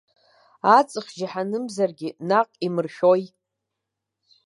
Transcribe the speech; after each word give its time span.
Аҵых 0.77 1.07
џьаҳанымзаргьы, 1.17 2.09
наҟ 2.29 2.49
имыршои! 2.65 3.25